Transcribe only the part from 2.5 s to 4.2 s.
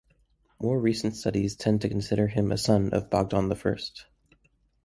a son of Bogdan the First.